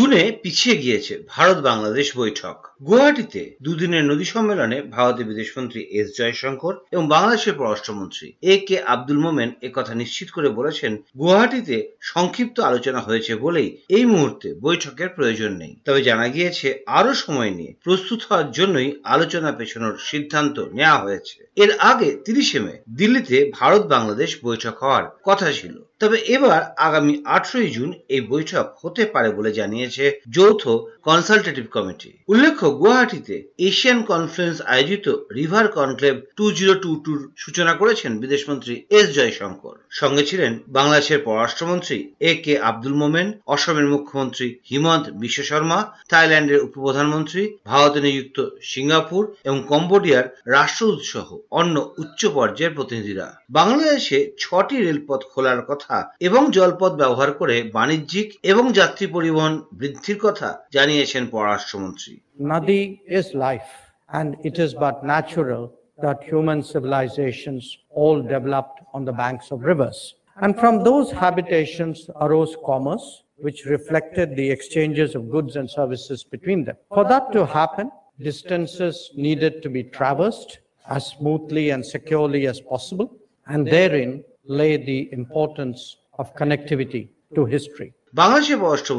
[0.00, 7.04] জুনে পিছিয়ে গিয়েছে ভারত বাংলাদেশ বৈঠক। গুয়াহাটিতে দুদিনের নদী সম্মেলনে ভারতের বিদেশমন্ত্রী এস জয়শঙ্কর এবং
[7.08, 13.70] বাংলাদেশের পররাষ্ট্রমন্ত্রী এ কে আব্দুল মোমেন একথা নিশ্চিত করে বলেছেন, গুয়াহাটিতে সংক্ষিপ্ত আলোচনা হয়েছে বলেই
[13.88, 19.52] এই মুহূর্তে বৈঠকের প্রয়োজন নেই। তবে জানা গিয়েছে আরও সময় নিয়ে প্রস্তুত হওয়ার জন্যই আলোচনা
[19.52, 25.76] পেছানোর সিদ্ধান্ত নেওয়া হয়েছে। এর আগে তিরিশে মে দিল্লিতে ভারত বাংলাদেশ বৈঠক হওয়ার কথা ছিল।
[26.00, 30.62] তবে এবার আগামী আঠারোই জুন এই বৈঠক হতে পারে বলে জানিয়েছে যৌথ
[31.08, 33.36] কনসালটেটিভ কমিটি। উল্লেখ্য, গুয়াহাটিতে
[33.68, 40.24] এশিয়ান কনফারেন্স আয়োজিত river conclave two zero two টুর সূচনা করেছেন বিদেশমন্ত্রী এস জয়শঙ্কর। সঙ্গে
[40.30, 41.98] ছিলেন বাংলাদেশের পররাষ্ট্রমন্ত্রী
[42.30, 45.78] এ কে আব্দুল মোমেন, অসমের মুখ্যমন্ত্রী হিমন্ত বিশ্ব শর্মা,
[46.08, 51.28] থাইল্যান্ডের উপপ্রধানমন্ত্রী ভারতে নিযুক্ত সিঙ্গাপুর এবং কম্বোডিয়ার রাষ্ট্রদূত সহ
[51.60, 55.89] অন্য উচ্চ পর্যায়ের প্রতিনিধিরা। বাংলাদেশে ছটি রেলপথ খোলার কথা
[56.27, 62.13] এবং জলপথ ব্যবহার করে বাণিজ্যিক এবং যাত্রী পরিবহন বৃদ্ধির কথা জানিয়েছেন পররাষ্ট্রমন্ত্রী
[62.51, 62.81] Nadi
[63.19, 63.71] is life,
[64.19, 65.63] and it is but natural
[66.05, 67.63] that human civilizations
[68.01, 69.99] all developed on the banks of rivers.
[70.43, 76.63] And from those habitations arose commerce, which reflected the exchanges of goods and services between
[76.65, 76.77] them.
[76.93, 77.87] For that to happen,
[78.19, 83.07] distances needed to be traversed as smoothly and securely as possible,
[83.47, 87.02] and therein lay the importance of connectivity
[87.34, 87.90] to history.
[88.14, 88.92] বাংলাদেশের পররাষ্ট্র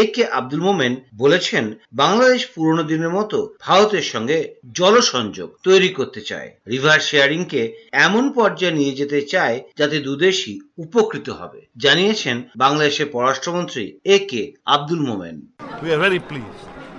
[0.00, 1.64] এ K Abdul মোমেন বলেছেন
[2.02, 4.38] বাংলাদেশ পুরনো দিনের মতো ভারতের সঙ্গে
[4.78, 7.62] জলসংযোগ তৈরি করতে চায়। রিভার শেয়ারিং কে
[8.06, 14.42] এমন পর্যায়ে নিয়ে যেতে চায় যাতে দুদেশই উপকৃত হবে। জানিয়েছেন বাংলাদেশের পররাষ্ট্রমন্ত্রী A K
[14.74, 15.36] Abdul Momen.
[15.82, 16.56] We are very please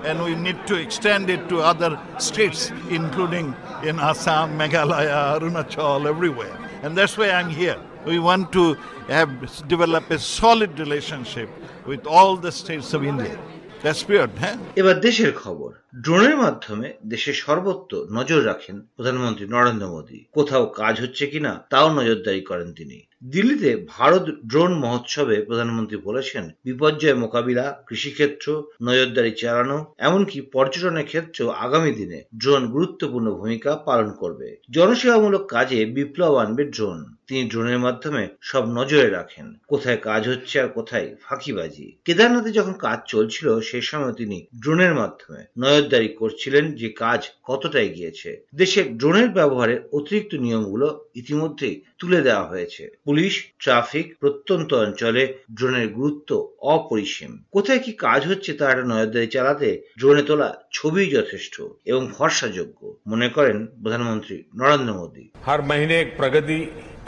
[0.09, 1.91] and we need to extend it to other
[2.29, 3.47] states including
[3.89, 6.57] in assam meghalaya arunachal everywhere.
[6.83, 7.79] And that's why I'm here.
[8.05, 8.63] We want to
[9.07, 9.29] have
[9.67, 11.49] develop a solid relationship
[11.85, 13.37] with all the states of India.
[13.83, 14.55] That's weird, huh?
[14.81, 15.69] এবার দেশের খবর
[16.03, 22.41] ড্রোনের মাধ্যমে দেশের সর্বত্র নজর রাখেন প্রধানমন্ত্রী নরেন্দ্র মোদী কোথাও কাজ হচ্ছে কিনা তাও নজরদারি
[22.49, 22.97] করেন তিনি
[23.31, 31.91] দিল্লিতে ভারত ড্রোন মহোৎসবে প্রধানমন্ত্রী বলেছেন, বিপর্যয় মোকাবিলা, কৃষিক্ষেত্র, নজরদারি চালানো, এমনকি পর্যটনের ক্ষেত্রেও আগামী
[31.91, 38.65] দিনে ড্রোন গুরুত্বপূর্ণ ভূমিকা পালন করবে। জনসেবামূলক কাজে বিপ্লব আনবে ড্রোন। তিনি ড্রোনের মাধ্যমে সব
[38.65, 44.45] নজরে রাখেন। কোথায় কাজ হচ্ছে আর কোথায় ফাঁকিবাজি। কেদারনাথে যখন কাজ চলছিল, সে সময় তিনি
[44.61, 52.20] ড্রোনের মাধ্যমে নজরদারি করছিলেন যে কাজ কতটা এগিয়েছে। দেশে ড্রোনের ব্যবহারের অতিরিক্ত নিয়মগুলো ইতিমধ্যেই তুলে
[52.22, 55.22] দেওয়া হয়েছে পুলিশ ট্রাফিক প্রত্যন্ত অঞ্চলে
[55.56, 56.30] ড্রোনের গুরুত্ব
[56.74, 59.68] অপরিসীম কোথায় কি কাজ হচ্ছে তার নজরদারি চালাতে
[60.00, 61.54] ড্রোনে তোলা ছবি যথেষ্ট
[61.90, 66.58] এবং ভরসাযোগ্য মনে করেন প্রধানমন্ত্রী নরেন্দ্র মোদী हर महीने एक प्रगति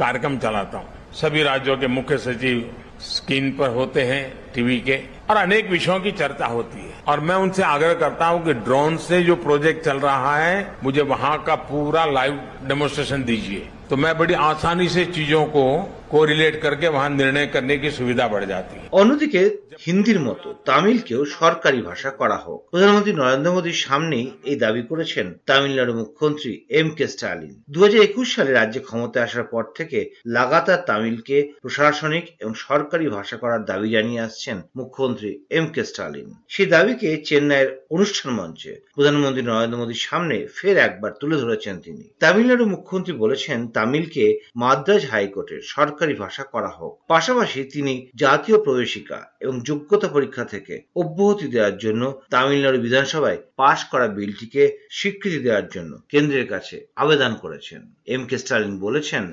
[0.01, 2.56] कार्यक्रम चलाता हूं सभी राज्यों के मुख्य सचिव
[3.03, 4.23] स्क्रीन पर होते हैं
[4.55, 4.97] टीवी के
[5.31, 8.97] और अनेक विषयों की चर्चा होती है और मैं उनसे आग्रह करता हूं कि ड्रोन
[8.99, 14.18] से जो प्रोजेक्ट चल रहा है मुझे वहां का पूरा लाइव डेमोन्स्ट्रेशन दीजिए तो मैं
[14.18, 15.63] बड़ी आसानी से चीज़ों को
[16.11, 19.43] कोरिलेट करके वहां निर्णय करने की सुविधा बढ़ जाती है অন্যদিকে
[19.84, 25.93] হিন্দির মতো তামিলকেও সরকারি ভাষা করা হোক প্রধানমন্ত্রী নরেন্দ্র মোদীর সামনেই এই দাবি করেছেন তামিলনাড়ু
[26.01, 27.81] মুখ্যমন্ত্রী এম কে স্টালিন দু
[28.27, 29.99] সালে রাজ্যে ক্ষমতায় আসার পর থেকে
[30.37, 36.69] লাগাতার তামিলকে প্রশাসনিক এবং সরকারি ভাষা করার দাবি জানিয়ে আসছেন মুখ্যমন্ত্রী এম কে স্টালিন সেই
[36.75, 43.15] দাবিকে চেন্নাইয়ের অনুষ্ঠান মঞ্চে প্রধানমন্ত্রী নরেন্দ্র মোদীর সামনে ফের একবার তুলে ধরেছেন তিনি তামিলনাড়ু মুখ্যমন্ত্রী
[43.23, 44.25] বলেছেন তামিলকে
[44.62, 51.48] মাদ্রাজ হাইকোর্টের সরকারি ভাষা করা হোক পাশাপাশি তিনি জাতীয় প্রবেশিকা এবং যোগ্যতা পরীক্ষা থেকে অব্যাহতি
[51.48, 58.24] দেওয়ার জন্য তামিলনাড়ু বিধানসভায় পাশ করা বিলটিকে স্বীকৃতি দেওয়ার জন্য কেন্দ্রের কাছে আবেদন করেছেন এম
[58.26, 59.24] কে স্টালিন বলেছেন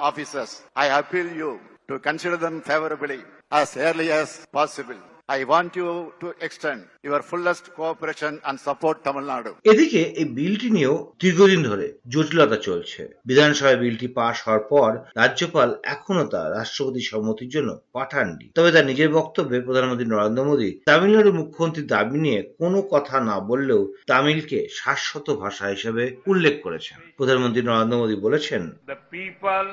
[0.00, 0.62] offices.
[0.74, 3.20] I appeal you to consider them favorably,
[3.52, 5.09] as early as possible.
[5.30, 9.52] I want you to extend your fullest cooperation and support Tamil Nadu.
[9.70, 14.90] এদিকে এই বিলটি নিয়েও দীর্ঘদিন ধরে জটিলতা চলছে বিধানসভায় বিলটি পাশ হওয়ার পর
[15.20, 21.30] রাজ্যপাল এখনও তা রাষ্ট্রপতি সম্মতির জন্য পাঠাননি তবে তার নিজের বক্তব্যে প্রধানমন্ত্রী নরেন্দ্র মোদী তামিলনাড়ু
[21.40, 28.00] মুখ্যমন্ত্রীর দাবি নিয়ে কোনো কথা না বললেও তামিলকে শাশ্বত ভাষা হিসেবে উল্লেখ করেছেন প্রধানমন্ত্রী নরেন্দ্র
[28.02, 28.62] মোদী বলেছেন
[28.92, 29.68] The people,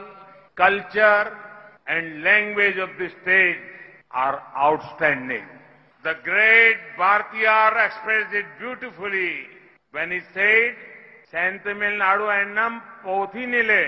[0.58, 1.26] culture
[1.88, 3.62] and language of the state
[4.16, 5.46] are outstanding.
[6.08, 9.34] The great Bhartiyar expressed it beautifully
[9.92, 10.76] when he said,
[11.34, 13.88] Santamil Nadu Annam Pothinile.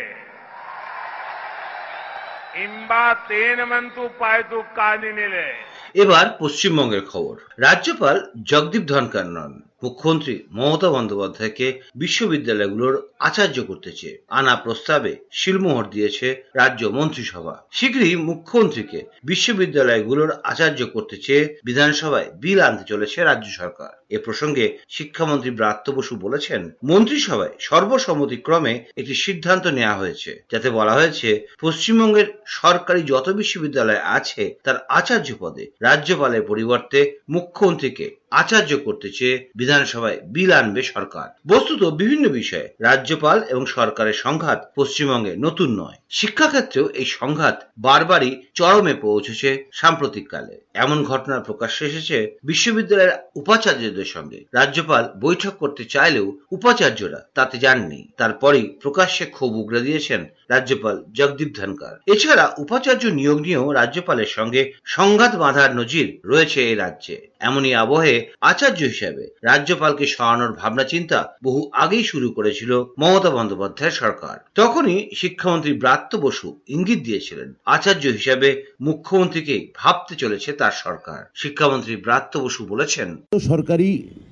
[2.56, 5.48] Imba Tenamantu Paitu Kaninile.
[5.96, 7.36] এবার পশ্চিমবঙ্গের খবর
[7.66, 8.18] রাজ্যপাল
[8.52, 9.54] জগদীপ ধনকর নন
[9.84, 19.06] মুখ্যমন্ত্রী মমতা বন্দ্যোপাধ্যায়কে বিশ্ববিদ্যালয়গুলোর আচার্য করতে চেয়ে আনা প্রস্তাবে শিলমোহর দিয়েছে রাজ্য মন্ত্রিসভা। শীঘ্রই মুখ্যমন্ত্রীকে
[19.24, 26.16] বিশ্ববিদ্যালয়গুলোর আচার্য করতে চেয়ে বিধানসভায় বিল আনতে চলেছে রাজ্য সরকার। এ প্রসঙ্গে শিক্ষামন্ত্রী ব্রাত্য বসু
[26.16, 34.56] বলেছেন, মন্ত্রিসভায় সর্বসম্মতিক্রমে একটি সিদ্ধান্ত নেওয়া হয়েছে, যাতে বলা হয়েছে পশ্চিমবঙ্গের সরকারি যত বিশ্ববিদ্যালয় আছে
[34.64, 42.30] তার আচার্য পদে রাজ্যপালের পরিবর্তে মুখ্যমন্ত্রীকে আচার্য করতে চেয়ে বিধানসভায় বিল আনবে সরকার। বস্তুত বিভিন্ন
[42.30, 50.62] বিষয়ে রাজ্যপাল এবং সরকারের সংঘাত পশ্চিমবঙ্গে নতুন নয়। শিক্ষাক্ষেত্রেও এই সংঘাত বারবারই চরমে পৌঁছেছে সাম্প্রতিককালে।
[50.74, 58.78] এমন ঘটনা প্রকাশ্যে এসেছে বিশ্ববিদ্যালয়ের উপাচার্যদের সঙ্গে। রাজ্যপাল বৈঠক করতে চাইলেও উপাচার্যরা তাতে যাননি। তারপরেই
[58.82, 65.76] প্রকাশ্যে ক্ষোভ উগড়ে দিয়েছেন রাজ্যপাল জগদীপ ধনকর এছাড়া উপাচার্য নিয়োগ নিয়েও রাজ্যপালের সঙ্গে সংঘাত বাঁধার
[65.76, 68.19] নজির রয়েছে এই রাজ্যে। এমনই আবহে
[68.50, 72.72] আচার্য হিসেবে রাজ্যপালকে সরানোর ভাবনা চিন্তা বহু আগেই শুরু করেছিল
[73.02, 78.50] মমতা বন্দ্যোপাধ্যায় সরকার। তখনই শিক্ষামন্ত্রী ব্রাত্য বসু ইঙ্গিত দিয়েছিলেন, আচার্য হিসেবে
[78.82, 83.10] মুখ্যমন্ত্রীকে ভাবতে চলেছে তার সরকার। শিক্ষামন্ত্রী ব্রাত্য বসু বলেছেন
[83.52, 83.90] সরকারি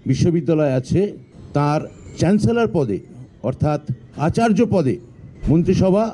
[0.10, 1.00] বিশ্ববিদ্যালয় আছে,
[1.58, 1.82] তার
[2.20, 2.98] চ্যান্সেলর পদে,
[3.50, 3.82] অর্থাৎ
[4.28, 4.96] আচার্য পদে
[5.50, 6.06] মন্ত্রিসভা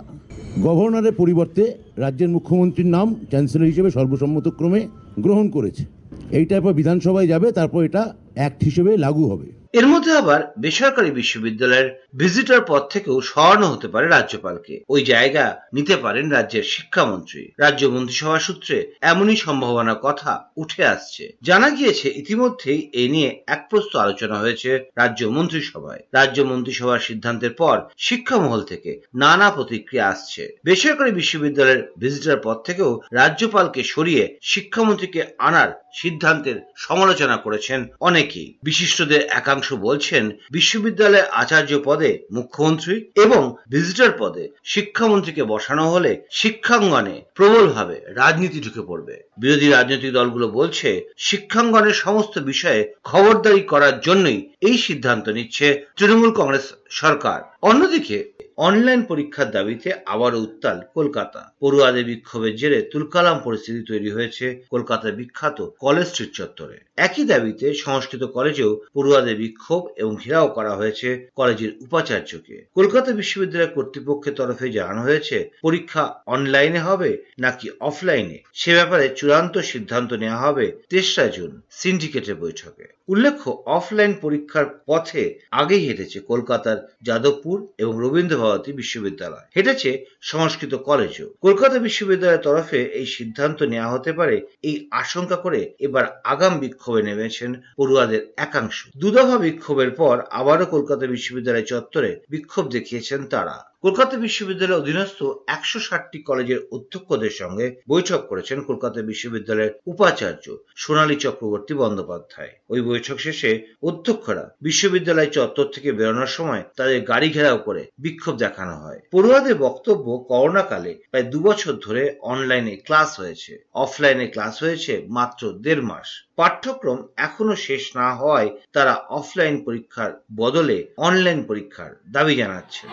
[0.67, 1.63] গভর্নরের পরিবর্তে
[2.03, 4.81] রাজ্যের মুখ্যমন্ত্রীর নাম চ্যান্সেলর হিসেবে সর্বসম্মতক্রমে
[5.25, 5.83] গ্রহণ করেছে।
[6.31, 11.87] এইটা পর বিধানসভায় যাবে তারপর এটা অ্যাক্ট হিসেবে লাগু হবে। এর মধ্যে আবার বেসরকারি বিশ্ববিদ্যালয়ের
[12.15, 18.39] ভিজিটর পদ থেকেও সরানো হতে পারে রাজ্যপালকে। ওই জায়গা নিতে পারেন রাজ্যের শিক্ষামন্ত্রী। রাজ্য মন্ত্রিসভা
[18.39, 24.69] সূত্রে এমনই সম্ভাবনার কথা উঠে আসছে। জানা গিয়েছে, ইতিমধ্যেই এ নিয়ে এক প্রস্ত আলোচনা হয়েছে
[24.97, 32.37] রাজ্য মন্ত্রিসভায়। রাজ্য মন্ত্রিসভার সিদ্ধান্তের পর শিক্ষা মহল থেকে নানা প্রতিক্রিয়া আসছে। বেসরকারি বিশ্ববিদ্যালয়ের ভিজিটর
[32.43, 41.79] পদ থেকেও রাজ্যপালকে সরিয়ে শিক্ষামন্ত্রীকে আনার সিদ্ধান্তের সমালোচনা করেছেন অনেকেই। বিশিষ্টদের একাংশ বলছেন বিশ্ববিদ্যালয়ের আচার্য
[41.83, 50.13] পদে মুখ্যমন্ত্রী এবং ভিজিটর পদে শিক্ষামন্ত্রীকে বসানো হলে শিক্ষাঙ্গনে প্রবলভাবে রাজনীতি ঢুকে পড়বে। বিরোধী রাজনৈতিক
[50.13, 58.32] দলগুলো বলছে শিক্ষাঙ্গনের সমস্ত বিষয়ে খবরদারি করার জন্যই এই সিদ্ধান্ত নিচ্ছে তৃণমূল কংগ্রেস সরকার। অন্যদিকে
[58.57, 65.57] অনলাইন পরীক্ষার দাবিতে আবারও উত্তাল কলকাতা। পড়ুয়াদের বিক্ষোভের জেরে তুলকালাম পরিস্থিতি তৈরি হয়েছে কলকাতার বিখ্যাত
[65.79, 72.55] কলেজ স্ট্রিট চত্বরে। একই দাবিতে সংস্কৃত কলেজেও পড়ুয়াদের বিক্ষোভ এবং ঘেরাও করা হয়েছে কলেজের উপাচার্যকে।
[72.75, 77.09] কলকাতা বিশ্ববিদ্যালয় কর্তৃপক্ষের তরফে জানানো হয়েছে, পরীক্ষা অনলাইনে হবে
[77.39, 84.65] নাকি অফলাইনে সে ব্যাপারে চূড়ান্ত সিদ্ধান্ত নেওয়া হবে তেসরা জুন সিন্ডিকেটের বৈঠকে। উল্লেখ্য অফলাইন পরীক্ষার
[84.85, 89.91] পথে আগেই হেঁটেছে কলকাতার যাদবপুর এবং রবীন্দ্র ভারতী বিশ্ববিদ্যালয়। হেঁটেছে
[90.21, 96.53] সংস্কৃত কলেজও। কলকাতা বিশ্ববিদ্যালয়ের তরফে এই সিদ্ধান্ত নেওয়া হতে পারে এই আশঙ্কা করে এবার আগাম
[96.59, 104.15] বিক্ষোভে নেমেছেন পড়ুয়াদের একাংশ। দুদফা বিক্ষোভের পর আবারও কলকাতা বিশ্ববিদ্যালয় চত্বরে বিক্ষোভ দেখিয়েছেন তারা। কলকাতা
[104.17, 110.45] বিশ্ববিদ্যালয়ের অধীনস্থ একশো ষাটটি কলেজের অধ্যক্ষদের সঙ্গে বৈঠক করেছেন কলকাতা বিশ্ববিদ্যালয়ের উপাচার্য
[110.75, 113.51] সোনালী চক্রবর্তী বন্দ্যোপাধ্যায়। ওই বৈঠক শেষে
[113.83, 120.05] অধ্যক্ষরা বিশ্ববিদ্যালয় চত্বর থেকে বেরোনোর সময় তাদের গাড়ি ঘেরাও করে বিক্ষোভ দেখানো হয়। পড়ুয়াদের বক্তব্য
[120.31, 127.55] করোনাকালে প্রায় দুবছর ধরে অনলাইনে ক্লাস হয়েছে। অফলাইনে ক্লাস হয়েছে মাত্র দেড় মাস। পাঠ্যক্রম এখনও
[127.67, 132.89] শেষ না হওয়ায় তারা অফলাইন পরীক্ষার বদলে অনলাইন পরীক্ষার দাবি জানাচ্ছেন।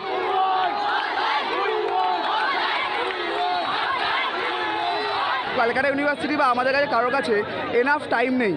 [5.61, 7.35] ক্যালকাটা ইউনিভার্সিটি বা আমাদের কাছে কারোর কাছে
[7.81, 8.55] এনাফ টাইম নেই।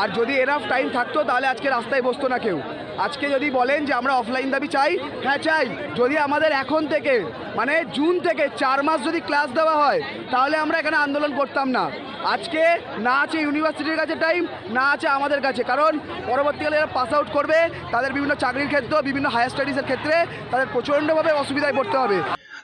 [0.00, 2.58] আর যদি এনাফ টাইম থাকতো, তাহলে আজকে রাস্তায় বসতো না কেউ।
[3.06, 4.92] আজকে যদি বলেন যে আমরা অফলাইন দাবি চাই
[5.24, 5.66] হ্যাঁ চাই।
[6.00, 7.14] যদি আমাদের এখন থেকে
[7.58, 10.00] মানে জুন থেকে চার মাস যদি ক্লাস দেওয়া হয়,
[10.32, 11.84] তাহলে আমরা এখানে আন্দোলন করতাম না।
[12.32, 12.62] আজকে
[13.06, 14.42] না আছে ইউনিভার্সিটির কাছে টাইম,
[14.76, 15.92] না আছে আমাদের কাছে। কারণ
[16.30, 17.58] পরবর্তীকালে এরা পাস আউট করবে,
[17.92, 20.14] তাদের বিভিন্ন চাকরির ক্ষেত্রে, বিভিন্ন হায়ার স্টাডিজের ক্ষেত্রে
[20.50, 22.18] তাদের প্রচণ্ডভাবে অসুবিধায় পড়তে হবে।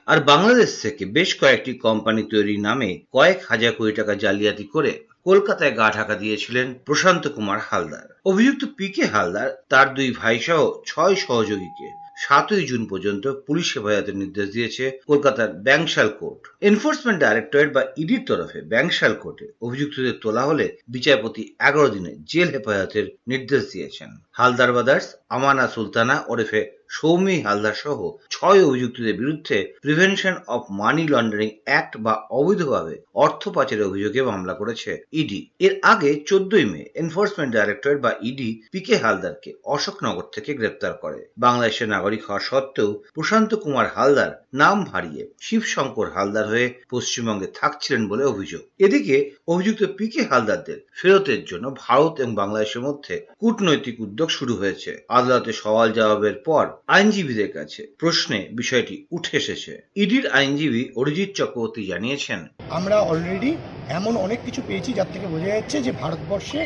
[0.06, 4.92] আর বাংলাদেশ থেকে বেশ কয়েকটি কোম্পানি তৈরির নামে কয়েক হাজার কোটি টাকা জালিয়াতি করে
[5.24, 10.60] কলকাতায় গা ঢাকা দিয়েছিলেন প্রশান্ত কুমার হালদার। অভিযুক্ত পি কে হালদার, তার দুই ভাই সহ
[10.86, 11.88] ছয় সহযোগীকে।
[12.20, 18.58] সাতই জুন পর্যন্ত পুলিশ হেফাজতের নির্দেশ দিয়েছে কলকাতার ব্যাংশাল কোর্ট। এনফোর্সমেন্ট ডাইরেক্টরেট বা ইডির তরফে
[18.62, 25.64] ব্যাংশাল কোর্টে অভিযুক্তদের তোলা হলে বিচারপতি এগারো দিনে জেল হেফাজতের নির্দেশ দিয়েছেন। হালদার ব্রাদার্স, আমানা
[25.68, 26.60] সুলতানা, ওরফে
[26.90, 27.98] সৌমি হালদার সহ
[28.30, 34.90] ছয় অভিযুক্তদের বিরুদ্ধে prevention of money laundering act বা অবৈধভাবে অর্থ পাচারের অভিযোগে মামলা করেছে
[35.12, 40.92] ইডি এর আগে চোদ্দই মে এনফোর্সমেন্ট ডাইরেক্টরেট বা ইডি পি কে হালদারকে অশোকনগর থেকে গ্রেপ্তার
[40.92, 48.02] করে। বাংলাদেশের নাগরিক হওয়া সত্ত্বেও প্রশান্ত কুমার হালদার নাম হারিয়ে শিবশঙ্কর হালদার হয়ে পশ্চিমবঙ্গে থাকছিলেন
[48.08, 49.16] বলে অভিযোগ। এদিকে
[49.48, 55.52] অভিযুক্ত পি কে হালদারদের ফেরতের জন্য ভারত এবং বাংলাদেশের মধ্যে কূটনৈতিক উদ্যোগ শুরু হয়েছে। আদালতে
[55.52, 56.64] সওয়াল জবাবের পর
[56.96, 62.40] আইনজীবীদের কাছে প্রশ্নে বিষয়টি উঠে এসেছে। ইডির আইনজীবী অরিজিৎ চক্রবর্তী জানিয়েছেন,
[62.78, 63.52] আমরা অলরেডি
[63.98, 66.60] এমন অনেক কিছু পেয়েছি যার থেকে বোঝা যাচ্ছে যে ভারতবর্ষে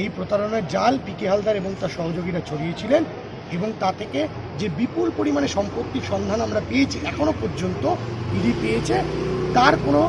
[0.00, 3.02] এই প্রতারণার জাল পিকে হালদার এবং তার সহযোগীরা ছড়িয়েছিলেন
[3.56, 4.20] এবং তা থেকে
[4.60, 7.84] যে বিপুল পরিমাণে সম্পত্তির সন্ধান আমরা পেয়েছি এখনও পর্যন্ত
[8.36, 8.96] ইডি পেয়েছে,
[9.56, 10.02] তার কোনো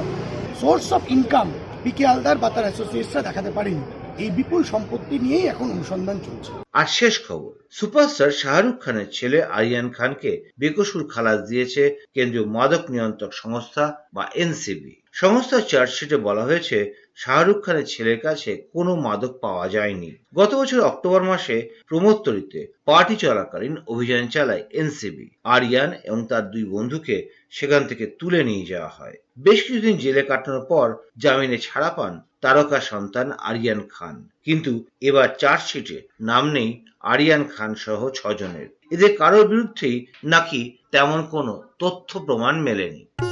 [0.62, 1.48] source of income
[1.84, 3.84] PK Haldar বা তার অ্যাসোসিয়েটসরা দেখাতে পারেনি।
[4.24, 9.88] এই বিপুল সম্পত্তি নিয়েই এখন অনুসন্ধান চলছে। আর শেষ খবর সুপারস্টার শাহরুখ খানের ছেলে আরিয়ান
[9.98, 11.84] খানকে বেকসুর খালাস দিয়েছে
[12.16, 16.78] কেন্দ্রীয় মাদক নিয়ন্ত্রক সংস্থা বা এনসিবি। সংস্থার চার্জশিটে বলা হয়েছে,
[17.16, 21.56] শাহরুখ খানের ছেলের কাছে কোনো মাদক পাওয়া যায়নি। গত বছর অক্টোবর মাসে
[21.90, 27.16] প্রমোত্তরিতে পার্টি চলাকালীন অভিযান চালায় এনসিবি। আরিয়ান এবং তার দুই বন্ধুকে
[27.52, 32.80] সেখান থেকে তুলে নিয়ে যাওয়া হয়। বেশ কিছুদিন জেলে কাটানোর পর জামিনে ছাড়া পান তারকা
[32.80, 40.06] সন্তান আরিয়ান খান। কিন্তু এবার চার্জশিটে নাম নেই আরিয়ান খান সহ ছজনের। এদের কারোর বিরুদ্ধেই
[40.24, 43.29] নাকি তেমন কোনো তথ্য প্রমাণ মেলেনি।